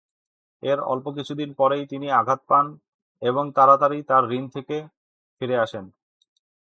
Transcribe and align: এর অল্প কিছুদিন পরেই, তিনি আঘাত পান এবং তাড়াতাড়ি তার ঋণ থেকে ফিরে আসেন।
এর 0.63 0.79
অল্প 0.83 1.05
কিছুদিন 1.17 1.49
পরেই, 1.53 1.83
তিনি 1.85 2.07
আঘাত 2.11 2.41
পান 2.47 2.65
এবং 3.21 3.43
তাড়াতাড়ি 3.55 3.99
তার 4.03 4.23
ঋণ 4.31 4.45
থেকে 4.49 4.75
ফিরে 5.41 5.55
আসেন। 5.57 5.85